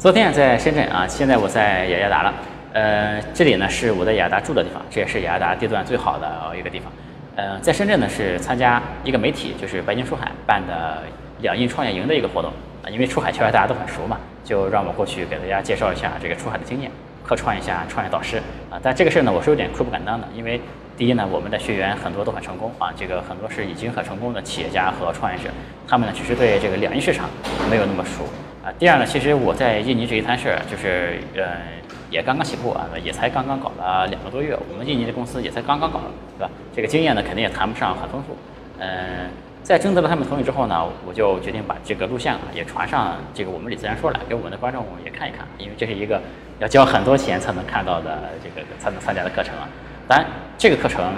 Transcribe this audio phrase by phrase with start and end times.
[0.00, 2.32] 昨天在深圳啊，现在我在雅加达了。
[2.72, 6.90] 呃，这里呢是我在雅加达住的地方，这也是雅加达地段最好的一个地方。
[7.36, 11.02] 呃，在深圳呢是参加一个媒体，就是白金出海办的
[11.42, 12.50] 两印创业营的一个活动
[12.82, 12.88] 啊。
[12.88, 16.90] 因为出海圈大家都很熟嘛，就让我过去给大家介绍一下这个出海的经验，
[17.22, 18.38] 客串一下创业导师
[18.70, 18.80] 啊。
[18.82, 20.58] 但这个事儿呢，我是有点愧不敢当的，因为
[20.96, 25.50] 第一呢，我们的学员很多都很成功啊，这个很多是已经很成功的企业家和创业者，
[25.86, 27.28] 他们呢只是对这个两印市场
[27.68, 28.24] 没有那么熟
[28.64, 28.72] 啊。
[28.78, 31.42] 第二呢，其实我在印尼这一摊事儿，就是呃。
[32.10, 36.00] 也刚刚起步啊，也才刚刚搞了两个多月，我们印尼的公司也才刚刚搞，
[36.36, 36.50] 对吧？
[36.74, 38.36] 这个经验呢，肯定也谈不上很丰富。
[38.80, 39.30] 嗯，
[39.62, 46.20] 在征得了他们同意之后呢，我就决定把这个录像啊也传上这个我们李自然说来，给我们的观众也看一看，因为这是一个
[46.58, 49.68] 要交很多钱才能看到的这个才能参加的课程啊。
[50.08, 50.26] 当然，
[50.58, 51.12] 这个课程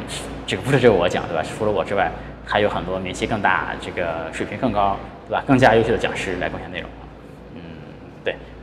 [0.47, 1.43] 这个不是只有我讲，对吧？
[1.43, 2.11] 除了我之外，
[2.45, 5.43] 还有很多名气更大、这个水平更高，对吧？
[5.47, 6.91] 更加优秀的讲师来贡献内容。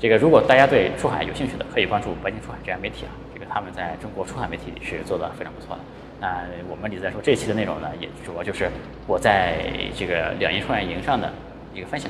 [0.02, 3.12] 这个，如果大家对出海有兴趣的，可以关注白金出海这家媒体啊。
[3.34, 5.81] 这个他们在中国出海媒体是做的非常不错的。
[6.22, 8.72] 那我们李在说这期的内容呢，也主要就是
[9.05, 9.58] 我在
[9.97, 11.30] 这个两银创业营上的
[11.73, 12.09] 一个分享。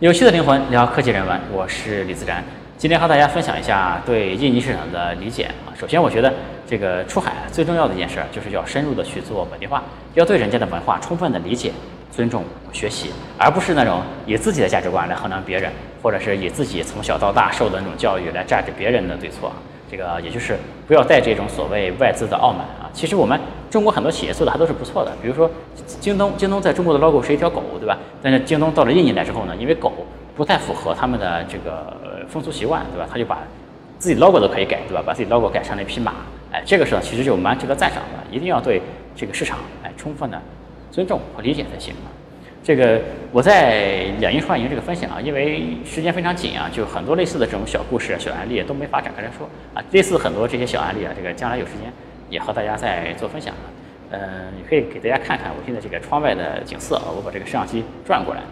[0.00, 2.44] 有趣的灵魂聊科技人文，我是李自然。
[2.80, 5.68] 今天和大家分享一下对印尼市场的理解啊。
[5.78, 6.32] 首先，我觉得
[6.66, 11.72] 这个出海最重要的一件事就是要深入的去做本地化，要对人家的文化充分的理解、
[12.10, 15.70] 尊重、学习，而不是那种以自己的价值观来衡量别人，
[16.02, 19.52] 或者是以自己从小到大受的那种教育来榨着别人的对错。
[19.90, 20.56] 这个也就是
[20.88, 22.88] 不要带这种所谓外资的傲慢啊。
[22.94, 25.50] 其实我们中国很多企业做的还都是不错的，比如说
[26.00, 27.98] 京东，京东在中国的 logo 是一条狗，对吧？
[28.22, 29.92] 但是京东到了印尼来之后呢，因为狗
[30.40, 31.94] 不太符合他们的这个。
[32.30, 33.08] 风俗习惯，对吧？
[33.10, 33.40] 他就把
[33.98, 35.02] 自己 logo 都可以改，对吧？
[35.04, 36.14] 把自己 logo 改成了一匹马，
[36.52, 38.34] 哎，这个时候其实就蛮值得赞赏的。
[38.34, 38.80] 一定要对
[39.16, 40.40] 这个市场哎充分的
[40.92, 42.06] 尊重和理解才行啊。
[42.62, 43.00] 这个
[43.32, 49.82] 我在两银创业营这个分享啊，因为时间非常紧啊，就很多类似的这种小故事、小案例都没法展开来说啊。
[49.90, 51.92] 类似很多这些小案例啊，这个将来有时间
[52.28, 53.66] 也和大家再做分享啊。
[54.12, 54.20] 嗯，
[54.56, 57.10] 也可以给大家看看我现在这个窗外的景色啊。
[57.16, 58.42] 我把这个摄像机转过来。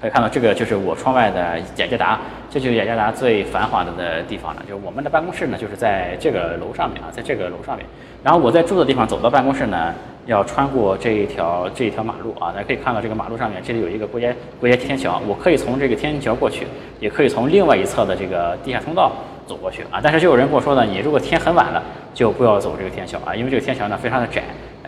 [0.00, 2.18] 可以看到，这个就是我窗外的雅加达，
[2.48, 4.62] 这就是雅加达最繁华的的地方了。
[4.66, 7.84] 就我们的办公室呢，就是在这个楼上面啊，在这个楼上面。
[8.24, 9.94] 然后我在住的地方走到办公室呢，
[10.24, 12.50] 要穿过这一条这一条马路啊。
[12.52, 16.66] 大家可以看到，这个马路上面这里有一个过街过街天桥，我可以从这个天桥过去，
[16.98, 19.12] 也可以从另外一侧的这个地下通道
[19.46, 20.00] 走过去啊。
[20.02, 21.82] 但是就有人跟我说呢，你如果天很晚了，
[22.14, 24.42] 就不要走这个天桥啊，因为这个天桥呢非常的窄，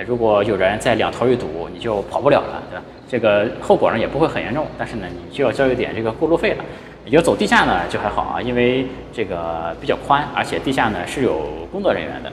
[0.06, 2.84] 如果有人在两头一堵，你就跑不了了，对吧？
[3.12, 6.64] 这个后果呢也不会很严重，但是呢，你就要交一点这个过路费了。
[7.04, 12.32] 你就走地下呢就还好啊，因为这个比较宽，而且地下呢是有工作人员的。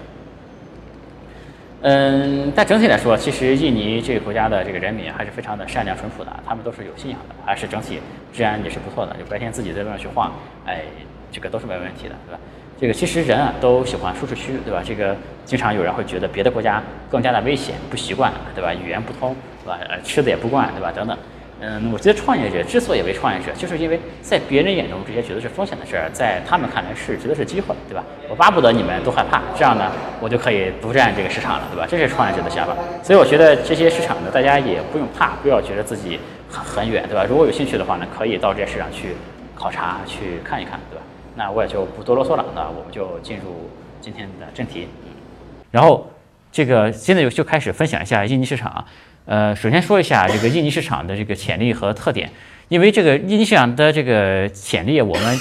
[1.82, 8.00] 嗯，但整体来说，其实印尼这个国家的这个人民还是非常的善良淳朴的，他们都是有信仰的，还是整体
[8.32, 9.14] 治安也是不错的。
[9.18, 10.32] 就白天自己在路上去晃，
[10.66, 10.84] 哎，
[11.30, 12.40] 这个都是没问题的，对吧？
[12.80, 14.82] 这个其实人啊都喜欢舒适区，对吧？
[14.86, 18.74] 这个经常有人会觉得别的国家更加的危险，不习惯，对吧？
[18.74, 19.78] 语言不通，对吧？
[19.90, 20.90] 呃，吃的也不惯，对吧？
[20.96, 21.18] 等等。
[21.62, 28.02] 嗯，我觉得创业者之所以为创业者，就是因为在别人眼中这些觉得是风险的事儿，在他们看来是觉得是机会，对吧？
[28.30, 29.92] 我巴不得你们都害怕，这样呢，
[30.22, 31.86] 我就可以独占这个市场了，对吧？
[31.86, 32.74] 这是创业者的想法。
[33.04, 36.18] 所以我觉得这些市场呢，大家也不用怕，不要觉得自己
[36.50, 37.26] 很很远，对吧？
[37.28, 39.10] 如果有兴趣的话呢，可以到这些市场去
[39.54, 41.04] 考察，去看一看，对吧？
[41.40, 43.70] 那我也就不多啰嗦了，那我们就进入
[44.02, 44.90] 今天的正题。
[45.06, 45.14] 嗯
[45.72, 46.06] 然后
[46.52, 48.86] 这个现在就就开始分享一下印尼市场啊。
[49.26, 52.30] 呃，首先说一下这个印尼市场的这个潜力和特点，
[52.68, 55.40] 因为这个印尼市场的这个潜力，我们。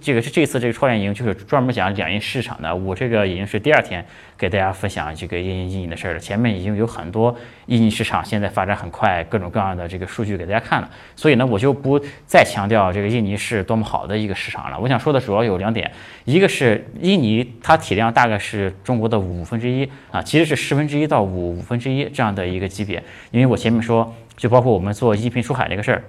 [0.00, 2.74] 这个是这次这个创业营，就是专门讲两印市场的。
[2.74, 4.04] 我这个已经是第二天
[4.38, 6.18] 给大家分享这个印印尼的事儿了。
[6.18, 10.90] 前面已经有很多印尼市场现在发展很快，各种各样的这个数据给大家看了。
[11.14, 14.78] 所以呢，我就不再强调这个印尼是多么好的一个市场了。
[14.80, 15.90] 我想说的主要有两点，
[16.24, 23.02] 一个是印尼它体量大概是中国的五分之一啊，其实是十分之一到五五分之一这样的一个级别。
[23.30, 26.02] 因为我前面说，就包括我们做音频出海这个事儿，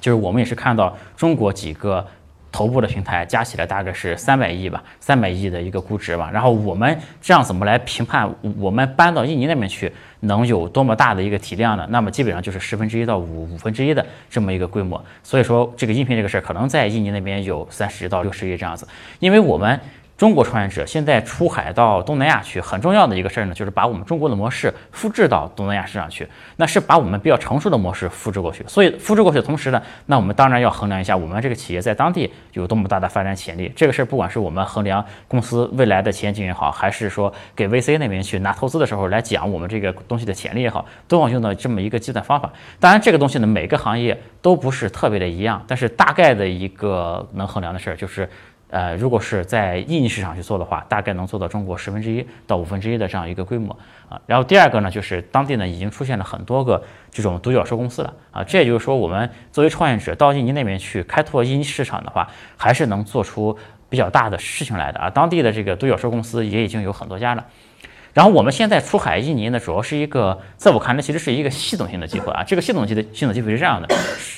[0.00, 2.06] 就是我们也是看到中国几个。
[2.56, 6.30] 头部的平台加起来大概是三百亿吧，三百亿的一个估值吧。
[6.32, 11.86] 然后我们这样怎么来评判我们搬到印尼那边去能有多么大的一个体量呢？
[11.90, 14.98] 那么基本上就是十分之一到五五分之一的这么一个规模。
[15.22, 18.88] 所以说这个应聘这个事儿可能在印尼那边有三十到六十亿这样子，
[19.18, 19.78] 因为我们
[20.16, 26.26] 中国创业者现在出海到东南亚去，很重要的一个事儿呢，就是把我们中国的模式复制到东南亚市场去。
[26.56, 28.64] 那是把我们比较成熟的模式复制过去。
[28.66, 33.70] 所以复制过去的同时呢，那我们当然要衡量一下我们这个企业在当地有多么大的发展潜力。
[33.76, 42.50] 这个事儿不管是我们衡量公司未来的前景也好，还是说给 VC 那边去拿投资的时候来讲我们这个东西的潜力也好，都要用到这么一个计算方法。
[42.80, 48.26] 当然，这个东西呢，每个行业都不是特别的一样，但是大概的一个能衡量的事儿就是。
[48.68, 53.76] 呃，如果是在印尼市场去做的话，大概能做到中国十分之一到五分之一的这样一个规模
[54.08, 54.20] 啊。
[54.26, 58.42] 然后第二个呢，就是当地呢已经出现了很多个这种独角兽公司了啊。
[58.42, 63.56] 这也就是说，我们作为创业者到印尼那边去开拓印尼市场的话，还是能做出
[63.88, 65.08] 比较大的事情来的啊。
[65.08, 67.44] 当地的这个独角兽公司也已经有很多家了。
[68.16, 72.42] 然后我们现在出海印尼呢，主要是一个，在我看来，其实是一个系统性的机会啊。
[72.42, 73.86] 这个系统性的系统机会是这样的：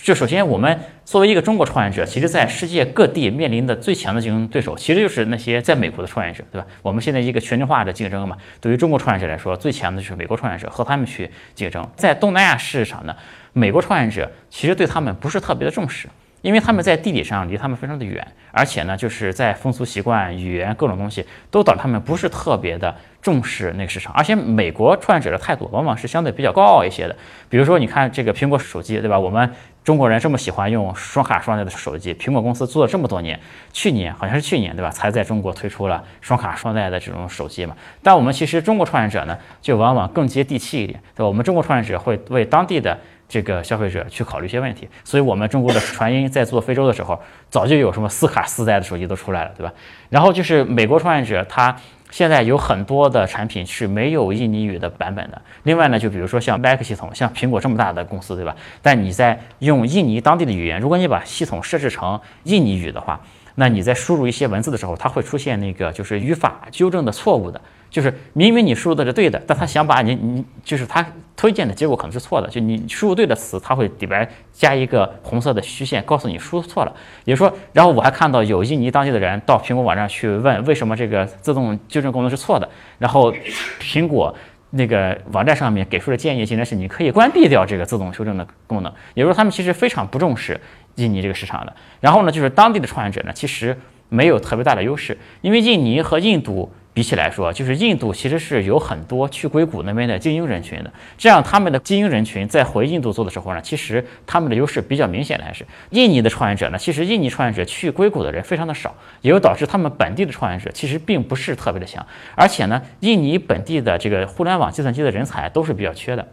[0.03, 6.67] 就首先，我们作为一个中国创业者，其实在世界各地面临的最强的竞争对手，其实就是那些在美国的创业者，对吧？
[6.83, 11.89] 我们现在一个全球化的竞争嘛，对于中国创业者来说，最强的就是美国创业者，和他们去竞争。
[11.95, 13.15] 在东南亚市场呢，
[13.53, 16.09] 美国创业者其实对他们不是特别的重视。
[16.41, 24.13] 因为他们在地理上离他们非常的远，而且呢，就是在风俗习惯、语言各种东西都导致他们不是特别的重视那个市场。
[24.15, 27.17] 而且美国创业者的态度往往是相对比较高傲一些的。
[27.49, 29.19] 比如说，你看这个苹果手机，对吧？
[29.19, 29.51] 我们
[29.83, 33.39] 中国人这么喜欢用双卡双待的手机，苹果公司做了这么多年，
[33.73, 34.91] 去年好像是去年，对吧？
[34.91, 37.75] 才在中国推出了双卡双待的这种手机嘛。
[38.01, 41.27] 但我们其实中国创业者呢，就往往更接地气一点，对吧？
[41.27, 42.97] 我们中国创业者会为当地的。
[43.29, 47.21] 这个消费者去考虑一些问题，所以我们中国的传音在做非洲的时候，
[47.51, 49.73] 早就有什么四卡四代的手机都出来了，对吧？
[50.09, 51.77] 然后就是美国创业者，他
[52.11, 55.43] 现在有很多的产品是没有印尼语的版本的。
[55.65, 58.57] 另外呢，就比如说像 Mac 系统，像苹果这么大的公司，对吧？
[58.81, 63.21] 但你在用印尼当地的语言，如果你把系统设置成印尼语的话，
[63.57, 67.61] 那你在输入一些文字的时候，它会出现那个就是语法纠正的错误的。
[67.91, 71.05] 就是明明你输入的是对的，但他想把你你就是他
[71.35, 72.49] 推荐的结果可能是错的。
[72.49, 76.93] 就你输入对的词，他会里边加一个红色的虚线，告诉你输入错了。
[77.25, 82.69] 也就是说，然后我还看到有印尼当地的人到苹果网站去问为什么这个自动纠正功能是错的，
[82.99, 83.33] 然后
[83.81, 84.35] 苹果
[84.71, 88.93] 那个网站上面给出的建议竟然是你可以关闭掉这个自动修正的功能。
[89.15, 90.61] 也就是说，他们其实非常不重视
[90.97, 91.75] 印尼这个市场的。
[92.01, 93.75] 然后呢，就是当地的创业者呢，其实
[94.11, 96.71] 没有特别大的优势，因为印尼和印度。
[96.99, 106.77] 比起来说，就是印度其实是有很多去硅谷那边的精英人群的，这样他们的精英人群在回印度做的时候呢，其实他们的优势比较明显的还是印尼的创业者呢。
[106.77, 112.05] 其实印尼创业者去硅谷的人非常的少，也就导致他们本地的创业者其实并不是特别的强，
[112.35, 116.27] 而且呢，印尼本地的这个互联网计算机的人才都是比较缺的。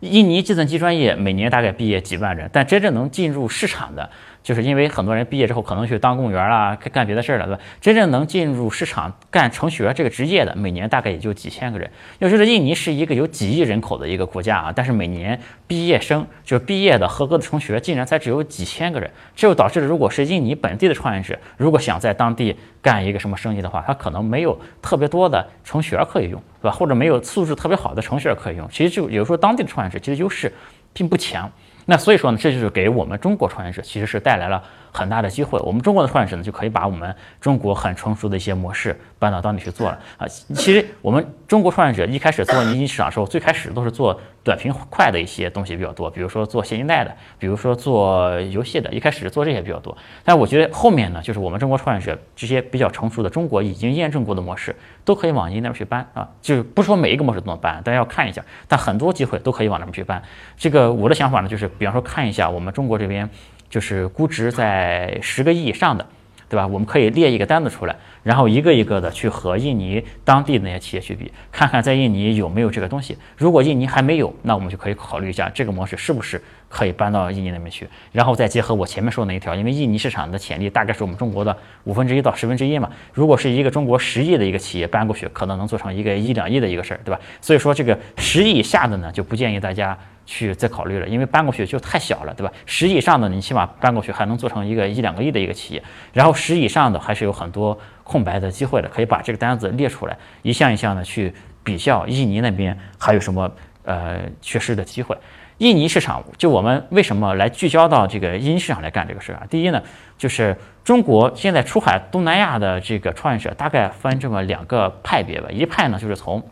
[0.00, 4.10] 印尼计算机专业每年大概毕业几万人，但真正能进入市场的。
[4.46, 7.60] 就是因为很多人毕业之后可能去当公务员啦，干别的事儿了，对吧？
[7.80, 11.90] 真正能进入市场干程序员这个职业的，每年大概也就几千个人。
[12.20, 19.10] 要知道，印尼是一个有几亿人口的一个国家啊，但是每年毕业生就是毕业的合格的程序员，竟然才只有几千个人。
[19.34, 26.70] 这就导致了，如果是印尼本地的创业者，如果想在当地干一个什么生意的话，他可能没有特别多的程序员可以用，对吧？
[26.70, 28.68] 或者没有素质特别好的程序员可以用。
[28.70, 30.52] 其实就有时候当地的创业者其实优势
[30.92, 31.50] 并不强。
[31.88, 34.62] 那所以说呢，这就是给我们中国创业者其实是带来了
[34.92, 35.58] 很大的机会。
[35.60, 40.26] 我们中国的创业者呢，就可以把我们中国很成熟的一些模式搬到当地去做了啊。
[40.28, 49.98] 其实我们中国创业者一开始做民营市场的时候，最开始都是做短平快的一些东西比较多，比如说做现金贷的，比如说做游戏的，一开始做这些比较多。
[50.24, 56.28] 但我觉得后面呢，就是我们中国创业者这些比较成熟的中国已经验证过的模式，都可以往您那边去搬啊。
[56.40, 60.22] 就是不说每一个模式都能搬，大家要看一下，但很多机会都可以往那边去搬。
[60.56, 61.66] 这个我的想法呢，就是。
[61.78, 63.28] 比方说，看一下我们中国这边，
[63.68, 66.06] 就是估值在十个亿以上的，
[66.48, 66.66] 对吧？
[66.66, 73.16] 我们可以列一个单子出来，然后一个一个的去和印尼当地那些企业去比，看看在印尼有没有这个东西。
[73.36, 77.88] 如果印尼还没有，那我们就可以考虑一下这个模式是不是可以搬到印尼那边去。
[78.12, 82.90] 然后再结合我前面说的那一条，因为印尼市场的潜力大概是我们中国的五分之一到十分之一嘛。
[83.12, 87.20] 如果是一个中国十亿的一个企业搬过去，可能能做成一个一两亿的一个事儿，对吧？
[87.40, 89.98] 所以说这个十亿以下的呢，就不建议大家。
[90.26, 92.52] 去再考虑了，因为搬过去就太小了，对吧？
[92.66, 103.50] 十以上的你起码搬过去还能做成一个一两个亿的一个企业，然后十以上的还是有很多空白的机会的，可以把这个单子列出来，一项一项的去比较印尼那边还有什么
[103.84, 105.16] 呃缺失的机会。
[105.58, 109.46] 印尼市场就我们为什么来聚焦到这个印尼市场来干这个事儿啊？
[109.48, 109.82] 第一呢，
[110.18, 110.54] 就是
[110.84, 116.44] 中国现在出海东南亚的这个创业者大概分这么两个派别吧，一派呢就是从。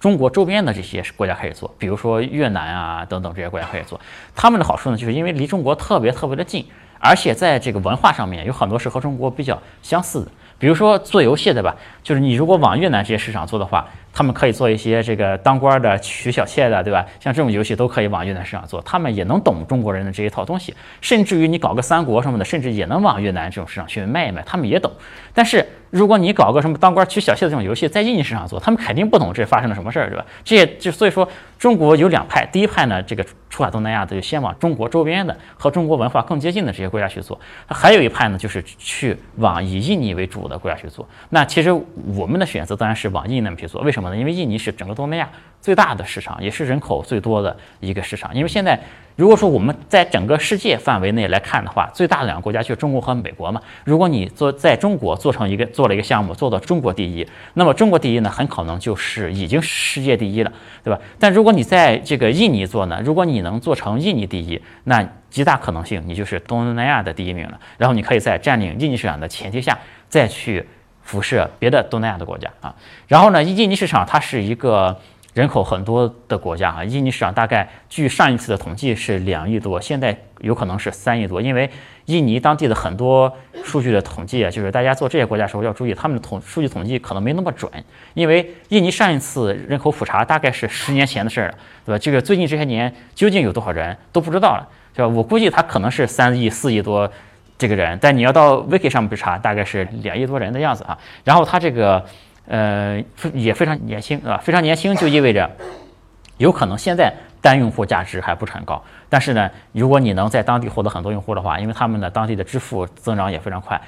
[0.00, 4.00] 中国周边的这些国家开始做，比如说越南啊等等这些国家开始做，
[4.34, 6.66] 他们的好处呢，就是因为离中国特别特别的近，
[6.98, 10.30] 而且在这个文化上面有很多是和中国比较相似的。
[10.58, 11.74] 比如说做游戏，对吧？
[12.02, 17.06] 就是你如果往越南这些市场做的话，他们可以做一些这个当官的、娶小妾的，对吧？
[17.18, 20.74] 像这种游戏都可以往越南市场做，他们也能懂中国人的这一套东西。
[21.00, 24.92] 甚至于你搞个三国什么的，甚至也能往越南这种市场去卖一卖，他们也懂。
[25.32, 30.24] 但是如果你搞个什么当官娶小妾的这种游戏，在印尼市场做，他们肯定不懂这发生了什么事儿，对吧？
[30.44, 31.28] 这也就所以说，
[31.58, 41.06] 中国有两派，第一派呢，这个出海东南亚的就先往中国周边的和中国文化更接近的这些国家去做；还有一派呢，就是去往以印尼为主的国家去做。
[41.30, 41.72] 那其实
[42.14, 44.16] 我们的选择当然是往印尼那边去做，为什么呢？
[44.16, 45.28] 因为印尼是整个东南亚
[45.60, 48.32] 最大的市场，也是人口最多的一个市场。
[48.34, 48.80] 因为现在
[49.20, 53.60] 如果说我们在整个世界范围内来看的话，最大的两个国家就是中国和美国嘛。
[53.84, 60.50] 如果你做在中国做成一个做了一个项目，做到中国第一，那么中国第一呢，很可能就是已经世界第一了，
[60.82, 60.98] 对吧？
[61.18, 67.60] 但如果你在这个印尼做呢，如果你能做成印尼第一，那极大可能性你就是东南亚的第一名了。
[67.76, 70.66] 然后你可以在占领印尼市场的前提下，再去
[71.02, 72.74] 辐射别的东南亚的国家啊。
[73.06, 74.98] 然后呢，印尼市场它是一个。
[75.34, 81.70] 人口很多的国家啊，印尼市场大概据上一次的统计是两亿多，现在有可能是三亿多，因为
[82.06, 83.32] 印尼当地的很多
[83.62, 87.70] 数据的统计啊，就是大家做这些国家的时候要注意，他们的统数据统计可能没那么准，
[88.14, 91.54] 因为印尼上一次人口普查大概是十年前的事儿了，
[91.86, 91.98] 对吧？
[91.98, 95.06] 这个最近这些年究竟有多少人都不知道了，是吧？
[95.06, 97.08] 我估计它可能是三亿、四亿多
[97.56, 100.98] 这个人，但你要到 Wiki 上面去查，大概是两亿多人的样子啊。
[101.22, 102.04] 然后它这个。
[102.50, 103.00] 呃，
[103.32, 105.48] 也非常年轻，啊，非常年轻就意味着
[106.36, 113.80] 有可能现在单用户价值还不是很高，但是呢，如果你能在当地获得很多用户的话，因为他们的当地的支付增长也非常快，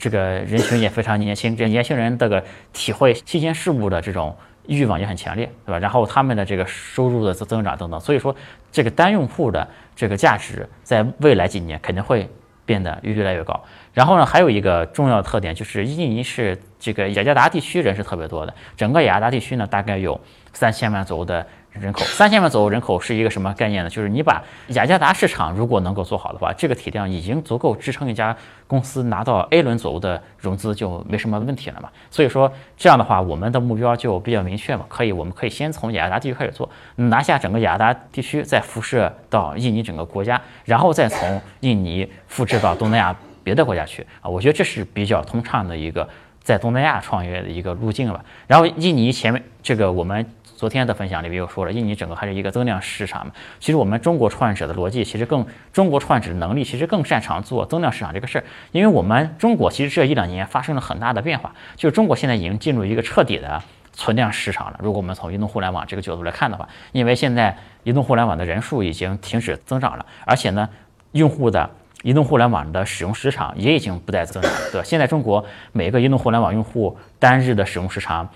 [0.00, 5.78] 这个人群也非常年轻，这年轻人这个体会新鲜事物的这种欲望也很强烈，对吧？
[5.78, 8.34] 然后他们的这个收入的增增长等等，所以说
[8.72, 12.28] 这个单用户的这个价值在未来几年肯定会。
[12.68, 13.58] 变得越来越高，
[13.98, 20.20] 然后呢，还有一个重要的特点就是印尼是这个雅加达地区人是特别多的，整个雅加达地区呢大概有
[20.52, 21.44] 三千万左右的。
[21.72, 23.90] 人口三千万左右人口是一个什么概念呢？
[23.90, 28.36] 就是你把雅加达市场如果能够做好的话，这个体量已经足够支撑一家
[28.66, 31.88] 公司拿到 A 轮左右的融资，就没什么问题了嘛。
[32.10, 43.14] 所以说这样的话，我们的目标就比较明确嘛，可以，我们可以先从雅加达地区开始做，拿下整个雅加达地区，再辐射到印尼整个国家，然后再从印尼复制到东南亚
[43.48, 44.28] 别的国家去啊。
[44.28, 46.06] 我觉得这是比较通畅的一个
[46.40, 48.22] 在东南亚创业的一个路径了。
[48.46, 50.24] 然后印尼前面这个我们。
[50.58, 53.32] 昨天的分享里面又说了，印尼整个还是一个增量市场嘛。
[53.60, 58.44] 其实我们中国创业者的逻辑，其实更中国创业者的能力，其实更擅长做增量市场这个事儿。
[58.72, 63.62] 因为我们中国其实这一两年发生了很大的变化，就是中国现在已经进入一个彻底的
[63.92, 64.80] 存量市场了。
[64.82, 70.68] 如果我们从移动互联网这个角度来看的话，因为现在移动互联网的人数已经停止增长了，而且呢，
[71.12, 71.70] 用户的
[72.02, 74.84] 移动互联网的使用时长也已经不再增长，对吧？
[74.84, 78.28] 现在中国每个移动互联网用户单日的使用时长。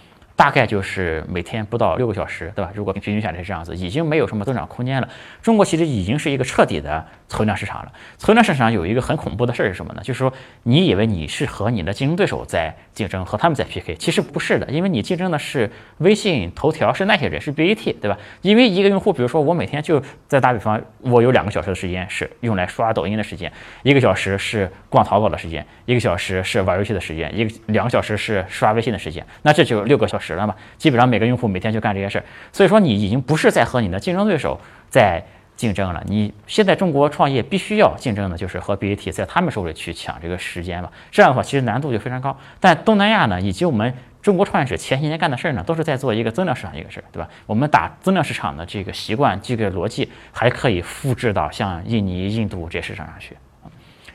[0.43, 2.73] 大概就是每天不到六个小时，对吧？
[2.75, 5.09] 如果平均下来是这样子，已经没有什么增长空间了。
[5.41, 7.93] 中国其实已经是一个彻底的存量市场了。
[8.19, 10.03] 存量市场有一个很恐怖的事儿是什么呢？
[10.03, 10.33] 就是说，
[10.65, 18.19] 你以为你是和你的竞争对手在竞争，和他们在 PK，其实不是的，因为你竞争的是微信、头条，是那些人，是 BAT，对吧？
[18.41, 23.53] 因为一个用户，比如说我每天就在打比方，我有两个小时的时间是用来刷抖音的时间，
[23.85, 30.32] 一个小时是逛淘宝的时间，一个小时是玩游戏的时间，一个两个小时是刷微信的时间，那这就六个小时。
[30.35, 35.23] 了嘛，基本上每个用户每天就干这些事儿，所以说你已经不是在和你的竞争对手在
[35.57, 36.03] 竞争了。
[36.07, 40.91] 你现在中国创业必须要竞争的就是和 BAT 在他们手里去抢这个时间嘛。
[41.11, 42.37] 这样的话，其实难度就非常高。
[42.59, 47.29] 但东南亚呢，以及我们中国创业者前些年干的事儿呢，都是在做一个增量市场一个事儿，对吧？
[47.47, 53.37] 我们打增量市场的这个习惯、这个逻辑，还可以复制到像印尼、印度这些市场上去。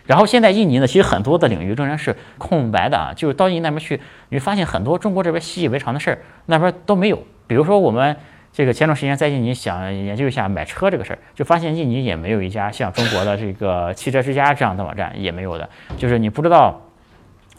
[0.08, 4.00] 然后现在印尼呢，其实很多的领域仍然是空白的啊，就是到印尼那边去，
[4.30, 7.22] 你发现很多中国这边习以为常的事儿，那边都没有。
[7.46, 8.16] 比如说我们
[8.52, 15.70] 这个前段时间在印尼想研究一下买车这个事儿，就发现印尼也没有一家像中国的这个汽车之家这样的网站，也没有的。
[15.98, 16.82] 就是你不知道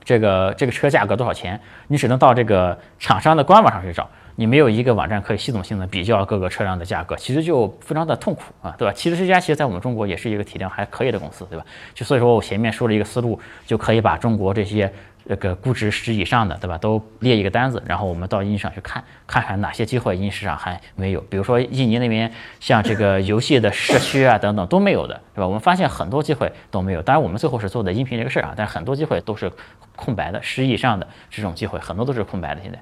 [0.03, 4.09] 这个这个车价格多少钱，你只能到这个厂商的官网上去找。
[4.41, 8.95] 你没有一个网站可以系统性的比较各个车辆的价格，其实就非常的痛苦啊，对吧？
[8.95, 11.67] 汽车之家其实在我们中国也是一个体量还可以的公司，对吧？
[11.93, 14.93] 就所以说我前面说了一个思路，就可以把中国这些
[15.29, 16.79] 这个估值十以上的，对吧？
[16.79, 21.21] 都列一个单子，然后我们到印尼上去看，看看哪些机会印尼市场还没有。
[21.23, 25.49] 比如说印尼那边像这个游戏的社区啊等等都没有的，对吧？
[25.49, 27.03] 我们发现很多机会都没有。
[27.03, 29.51] 当然我们最后是做的音频这个事儿啊，但是很多机会都是
[29.97, 32.79] 空白的，十以上的这种机会很多都是空白的，现在。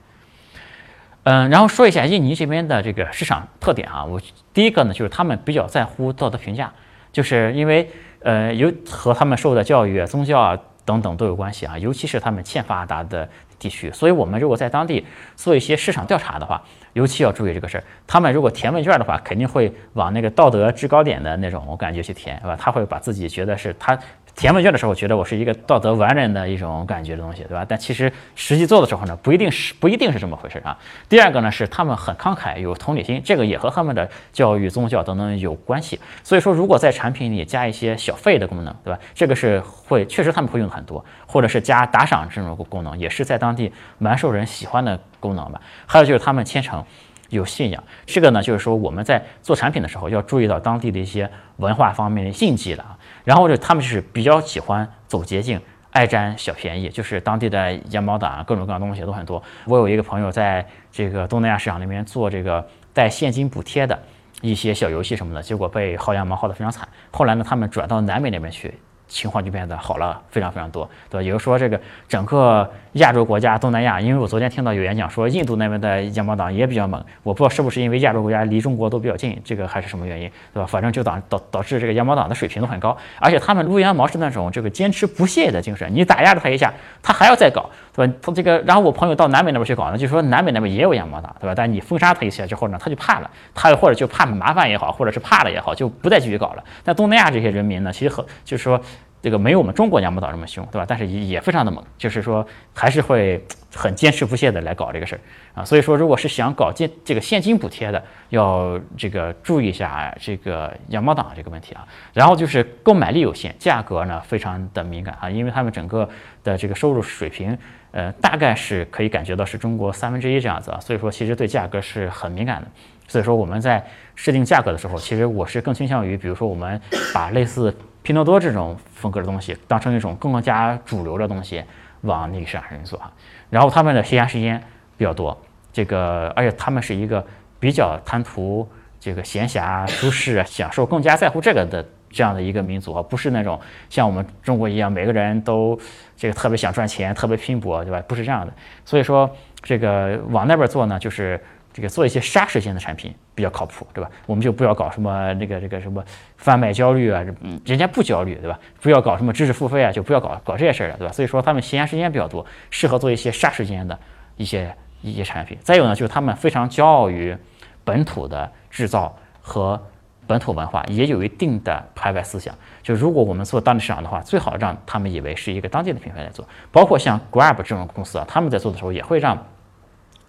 [1.27, 4.21] 嗯，然后说一下印尼这边的这个市场特点啊，我
[4.55, 6.73] 第一个呢就是他们比较在乎道德评价，
[7.11, 7.91] 就是因为
[8.21, 13.29] 呃有和他们受的教育、宗教啊等等都有关系啊，尤其是他们欠发达的
[13.59, 13.91] 地区。
[13.91, 15.05] 所以，我们如果在当地
[15.35, 17.83] 做一些市场调查的话，尤其要注意这个事儿。
[18.07, 22.55] 他们如果填问卷的话，肯定会往那个道德制高点的那种我感觉去填，是吧？
[22.57, 23.99] 他会把自己觉得是他。
[24.37, 27.65] 填问卷的时候，我觉得我是一个道德完人的一种感觉的东西，对吧？
[27.67, 30.77] 但其实实际做的时候呢，不一定是不一定是这么回事啊。
[31.09, 35.99] 第二个呢，是他们很慷慨，有同理心，这个也和他们的教育、宗教等等有关系。
[36.23, 39.01] 所以说，如果在产品里加一些小费的功能，对吧？
[39.15, 45.59] 这个是会确实他们会用很多，或者是加打赏这种功能，也是在当地蛮受人喜欢的功能吧。
[45.87, 46.85] 还有就是他们虔诚。
[47.29, 52.96] 有信仰，这个呢，就是说我们在做产品的时候要注意到当地的一些文化方面的禁忌了。
[53.27, 59.43] 然后呢他们就是比较喜欢走捷径，爱占小便宜，就是当地的羊毛党各种各样东西都很多。
[59.65, 62.65] 我有一个朋友在这个东南亚市场那边做这个
[62.95, 64.01] 带现金补贴的
[64.43, 66.89] 一些小游戏什么的，结果被薅羊毛薅得非常惨。
[67.11, 68.73] 后来呢，他们转到南美那边去。
[69.09, 71.23] 情况就变得好了，非常非常多，对吧？
[71.23, 80.67] 也就是说，这个整个亚洲国家、东南亚，因为我昨天听到有演讲说，印度那边的羊毛党也比较猛，我不知道是不是因为亚洲国家离中国都比较近，这个还是什么原因，对吧？
[80.67, 86.73] 反正就导导导致这个羊毛党的水平都很高，而且他们撸羊毛是那种这个坚持不懈的精神，你打压了他一下，
[87.03, 88.15] 他还要再搞，对吧？
[88.21, 91.55] 他这个，然后我朋友到南美那边去搞呢，就说南美那边也有羊毛党，对吧？
[91.57, 96.63] 但你封杀他一些之后呢，他就怕了，他或者就怕麻烦也好，或者是怕了也好，就不再继续搞了。
[96.85, 98.81] 但东南亚这些人民呢，其实很就是说。
[99.23, 100.85] 这个没有我们中国羊毛党这么凶，对吧？
[100.87, 103.43] 但是也也非常的猛，就是说还是会
[103.75, 105.21] 很坚持不懈的来搞这个事儿
[105.55, 105.65] 啊。
[105.65, 111.85] 所以说，如果是想搞现这个现金补贴的，要这个注意一下这个羊毛党这个问题啊。
[112.13, 116.09] 然后就是购买力有限，价格呢非常的敏感啊，因为他们整个
[116.45, 117.59] 的这个收入水平，
[117.91, 120.79] 呃，大概是可以感觉到是中国三分之一这样子啊。
[120.79, 122.69] 所以说，其实对价格是很敏感的。
[123.09, 126.81] 所以说我们在设定价格的时候，其实我是更倾向于，比如说我们
[127.13, 127.75] 把类似。
[128.07, 131.61] 拼多多这种风格的东西当成一种更加主流的东西
[132.03, 133.11] 往那个市场上做哈，
[133.51, 134.63] 然后他们的闲暇时间
[134.97, 135.37] 比较多，
[135.73, 137.27] 这个而且他们是一个
[137.59, 138.69] 比较贪图
[139.01, 143.61] 这个闲暇舒适享受，更加在乎这个的这样的一个民族啊，不是那种
[143.91, 145.77] 像我们中国一样每个人都
[146.17, 148.01] 这个特别想赚钱，特别拼搏，对吧？
[148.07, 148.53] 不是这样的，
[148.85, 149.29] 所以说
[149.63, 151.43] 这个往那边做呢，就是。
[151.77, 154.11] 这个做一些杀时间的产品比较靠谱，对吧？
[154.25, 156.03] 我们就不要搞什么那个这个什么
[156.39, 157.23] 贩卖焦虑啊，
[157.67, 158.59] 人家不焦虑，对吧？
[158.81, 161.13] 不要搞什么知识付费啊，就不要搞搞这些事儿了，对吧？
[161.13, 163.99] 所以说他们闲暇时间比较多，适合做一些杀时间的
[164.39, 165.59] 一些一些产品。
[165.61, 167.37] 再有呢，就是他们非常骄傲于
[167.85, 169.79] 本土的制造和
[170.27, 172.55] 本土文化，也有一定的排外思想。
[172.83, 179.47] 就如果我们做当地市场的话，最好让他们以为是一个当地的品牌来做，包括像 Grab 这种公司啊，他们在做的时候也会让。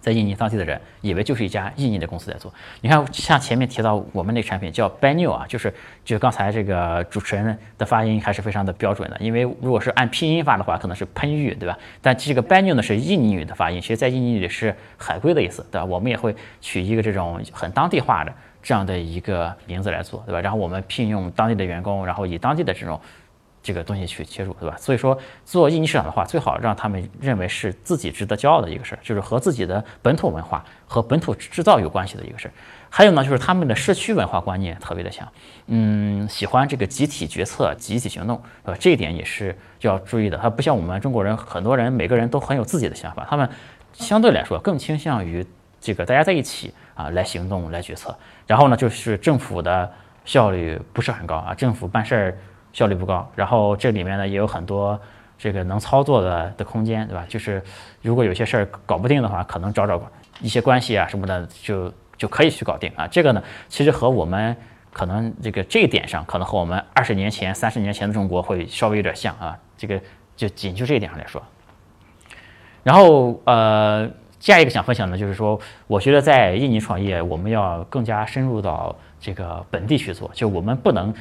[0.00, 2.52] 在印尼当地的人以为就是一家印尼的公司在做。
[2.80, 5.72] 你看，像前面提到我们那产品叫 Banu 啊，就是
[6.04, 9.16] 就刚才这个主持人的发音还是非常的标准的。
[9.20, 11.76] 因为如果是按拼音发的话，可能是喷玉，对吧？
[12.00, 15.84] 但这个 Banu 呢是印尼语的发音，其实在印尼里是海龟的意思，对吧？
[15.84, 18.32] 我们也会取一个这种很当地化的
[18.62, 20.40] 这样的一个名字来做，对吧？
[20.40, 23.00] 然后我们聘用当地的员工，然后以当地的这种。
[23.68, 24.74] 这个东西去切入，对吧？
[24.78, 32.52] 所以说做印尼市场的话，最好让他们认为是自己值得骄傲的一个事儿，就是和自己的本土文化和本土制造有关系的一个事儿。
[32.88, 35.30] 还有呢，就是他们的社区文化观念特别的强，
[35.66, 38.74] 嗯，喜欢这个集体决策、集体行动，呃？
[38.78, 40.38] 这一点也是要注意的。
[40.38, 43.46] 它不像我们中国人，很多人每个人都很有自己的想法，他们
[43.92, 45.46] 相对来说更倾向于
[45.78, 48.16] 这个大家在一起啊来行动、来决策。
[48.46, 49.92] 然后呢，就是政府的
[50.24, 52.38] 效率不是很高啊，政府办事儿。
[52.72, 54.98] 效率不高，然后这里面呢也有很多
[55.36, 57.24] 这个能操作的的空间，对吧？
[57.28, 57.62] 就是
[58.02, 60.00] 如果有些事儿搞不定的话，可能找找
[60.40, 63.06] 一些关系啊什么的，就就可以去搞定啊。
[63.06, 64.56] 这个呢，其实和我们
[64.92, 69.56] 可能这个这一点上，可能和我们二十年前、三十年前的中国会稍微有点像啊。
[69.76, 70.00] 这个
[70.36, 71.42] 就仅就这一点上来说，
[72.82, 74.08] 然后呃，
[74.40, 81.14] 下一个想分享的就是说，我觉得在印尼创业，我们要更加深入到这个本地去做，就我们不能。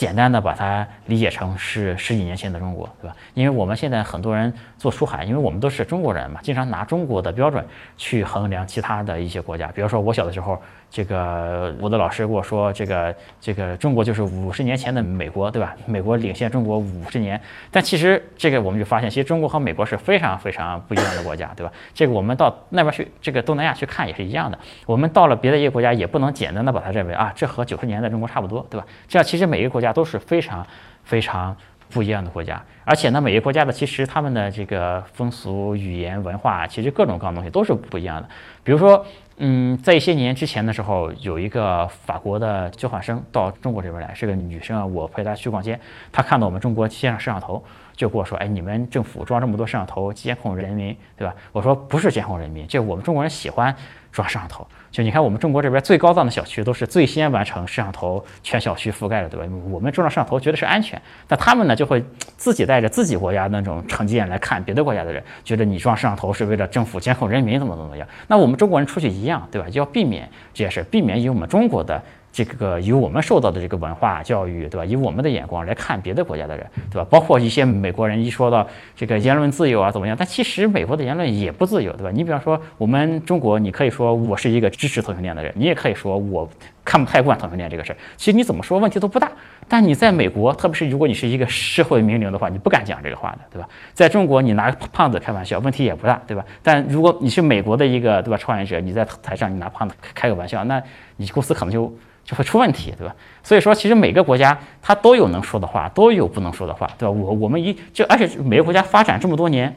[0.00, 3.14] 简单的把它理解成是十几年前的中国，对吧？
[3.34, 7.62] 因为我们现在很多人做出海，因为我们都是中国人嘛，经常拿中国的标准
[7.98, 9.66] 去衡量其他的一些国家。
[9.74, 10.58] 比如说我小的时候。
[10.90, 15.76] 这个我的老师跟我说，这个这个中国就是五十年前的美国，对吧？
[15.86, 21.72] 美国领先中国五十年，但其实这个我们就发现，其实中国和美国是非常非常不一样的国家，对吧？
[21.94, 24.58] 这个我们到那边去，这个东南亚去看也是一样的。
[24.84, 28.84] 我们到了别的一个国家，也不能简单的把它认为啊，这和九十年代中国差不多，对吧？
[29.06, 30.66] 这样其实每一个国家都是非常
[31.04, 31.56] 非常
[31.88, 38.28] 不一样的国家，而且呢，每一个国家的其实他们的这个风俗、语言、文化，其实各种各样东西都是不一样的。
[38.64, 39.06] 比如说。
[39.42, 44.84] 嗯，在一些年之前的时候，有一个法国的交换生到中国这边来，是个女生啊。
[44.84, 45.80] 我陪她去逛街，
[46.12, 47.64] 她看到我们中国线上摄像头，
[48.00, 51.34] 就跟我说，哎，你们政府装这么多摄像头监控人民，对吧？
[51.52, 53.76] 我说不是监控人民，就我们中国人喜欢
[54.10, 54.66] 装摄像头。
[54.90, 59.46] 就你看，我们中国这边最高档的小区都是最先完成摄像头全小区覆盖的，对吧？
[59.70, 62.02] 我们装上摄像头觉得是安全，但他们呢就会
[62.38, 68.08] 自己带着自己国家那种成见来看别的国家的人，觉得你装摄像头是为了政府监控人民，怎么怎么样？
[68.28, 69.68] 那我们中国人出去一样，对吧？
[69.72, 72.02] 要避免这些事，避免以我们中国的。
[72.32, 74.84] 这个以我们受到的这个文化教育，对吧？
[74.84, 77.06] 以我们的眼光来看别的国家的人，对吧？
[77.10, 80.16] 包括一些美国人一说到这个言论自由啊，怎么样？
[80.16, 82.10] 但其实美国的言论也不自由，对吧？
[82.12, 86.48] 你比方说我们中国，你可以说我是一个支持同性恋的人，你也可以说我
[86.84, 87.96] 看不太惯同性恋这个事儿。
[88.16, 89.30] 其实你怎么说问题都不大。
[89.68, 93.68] 但你在美国，特别是如果你是一个社会名流的话，你不敢讲这个话的，对吧？
[93.94, 96.44] 在中国，你拿胖子开玩笑，问题也不大，对吧？
[96.62, 100.82] 但如果你是美国的一个对吧创业者，你在台上你拿胖子开个玩笑，那
[101.16, 101.92] 你公司可能就。
[102.22, 103.12] 就会出问题，对吧？
[103.42, 107.10] 所以说，其实每个国家它都有能说的话，都有不能说的话，对吧？
[107.10, 109.74] 我我们一就而且每个国家发展这么多年。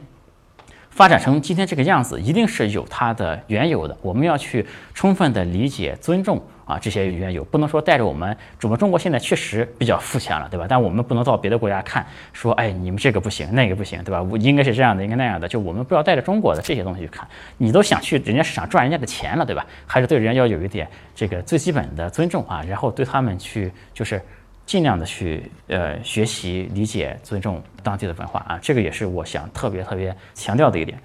[0.94, 3.98] 发展成今天这个样子，一定是有它的缘由的。
[4.00, 10.66] 我们要去充分的理解、尊重啊这些缘由，不能说带着我们，我们中国现在确实比较富强了，对吧？
[10.68, 14.22] 但我们不能到别的国家看，说哎你们这个不行，那个不行，对吧？
[14.22, 17.26] 我应该是这样的，应该那样的，就我们不要带着中国的这些东西去看。
[17.58, 19.66] 你都想去人家市场赚人家的钱了，对吧？
[19.88, 24.22] 还是对人家要有一点这个最基本的尊重啊，然后对他们去就是。
[24.66, 30.98] 尽量的去呃学习、理解、尊重当地的文化啊，这个也是我想特别特别强调的一点。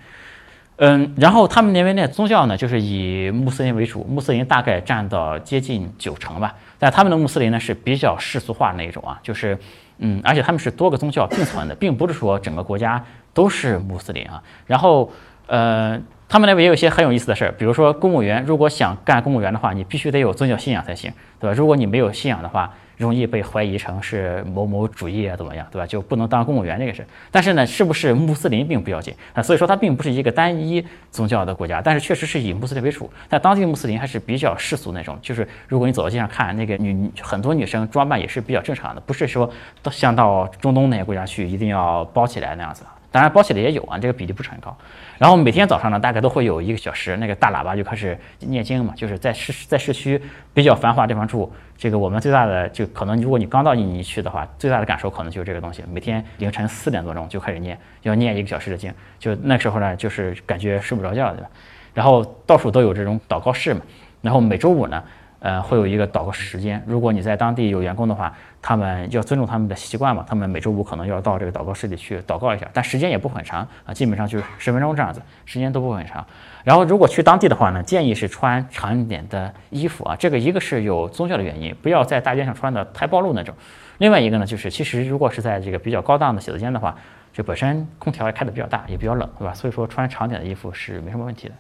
[0.77, 6.55] 嗯，然后他们那边的宗教呢，就是以穆斯林为主，穆斯林大概占到接近九成吧。
[6.77, 9.57] 但他们的穆斯林呢是比较世俗化的那一种啊，就是
[9.97, 14.41] 嗯，而且他们是多个宗教并存的，并不是说整个国家都是穆斯林啊。
[14.65, 15.11] 然后
[15.47, 21.53] 呃，他们那边也有一些很有意思的事儿，比如说公务员，如果想干公务员的话，你必须得有宗教信仰才行，对吧？
[21.53, 25.87] 如果你没有信仰的话，容易被怀疑成是某某主义啊，怎么样，对吧？
[25.87, 27.05] 就不能当公务员这个事。
[27.31, 29.41] 但是呢，是不是穆斯林并不要紧啊？
[29.41, 33.09] 所以说它并不是一个单一宗教的国家，但是确实是以穆斯林为主。
[33.29, 39.49] 但当地穆斯林还是比较世俗那种，就是如果你走到街上看那个女很多女生装扮也是比较正常的，不是说
[39.81, 42.83] 到像到中东那些国家去一定要包起来那样子。
[43.11, 44.75] 当然包起来也有啊，这个比例不是很高。
[45.17, 50.21] 然后每天早上呢，大概都会有一个小时，那个大喇叭就开始念经嘛，就是在市在市区
[50.53, 51.51] 比较繁华地方住。
[51.77, 55.83] 这个我们最大的就可能，如果你刚到印尼去的话，最大的感受可能就是这个东西。
[55.91, 61.49] 每天凌晨四点多钟就开始念，要念一个小时的经，就那时候呢，就是感觉睡不着觉，对吧？
[61.93, 63.81] 然后到处都有这种祷告室嘛。
[64.21, 65.03] 然后每周五呢。
[65.39, 66.83] 呃，会有一个祷告时间。
[66.85, 76.25] 如果你在当地有员工的话，他们要尊重他们的习惯嘛，他们每周五可能要到这个祷告室里去祷告一下，但时间也不很长啊，基本上就是十分钟这样子，时间都不会很长。
[76.63, 83.55] 然后如果去当地的话呢，建议是穿长一点的衣服啊，这个一个是有宗教的原因，不要在大街上穿的太暴露那种。
[83.99, 86.95] 另外一个呢，就是其实如果是在这个比较高档的写字间的话，
[87.31, 89.53] 这本身空调也开的比较大，也比较冷，对吧？
[89.53, 91.53] 所以说穿长点的衣服是没什么问题的。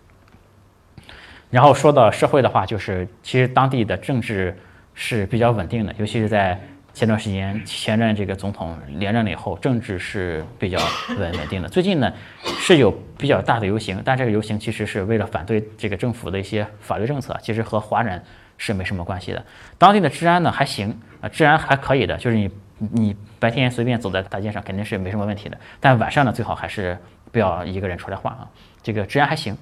[1.49, 4.55] 然后说到社会的话，就是其实当地的政治
[4.93, 6.59] 是比较稳定的，尤其是在
[6.93, 10.77] 前段时间前任这个总统连任了以后，政治是比较
[11.17, 11.69] 稳稳定的。
[11.69, 12.11] 最近呢
[12.59, 18.21] 是有比较大的游行，但这个游行其实是为了反对这个政府的一些法律政策，其实和华人
[18.57, 19.43] 是没什么关系的。
[19.77, 26.97] 当地的治安呢还行啊，治安还可以的，就是你你白天随便走在大街上肯定是没什么问题的，但晚上呢最好还是
[27.31, 28.47] 不要一个人出来晃啊，
[28.83, 29.57] 这个治安还行。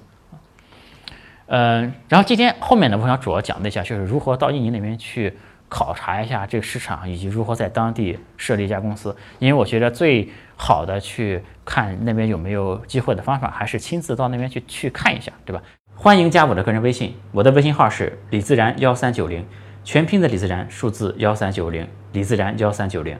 [1.50, 5.34] 嗯，然后今天后面呢，我想主要讲的一下，就是如何到印尼那边去
[5.68, 9.16] 考察一下这个市场，以及如何在当地设立一家公司。
[9.38, 15.62] 因为我觉得最好的去看那边有没有机会的方法，还是亲自到那边去去看一下，对吧？
[15.94, 19.46] 欢迎加我的个人微信，我的微信号是李自然幺三九零，
[19.82, 23.16] 全拼的李自然，数字幺三九零，李自然幺三九零。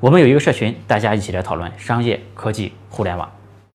[0.00, 3.30] 我们有一个社群，大家一起来讨论商业、科技、互联网。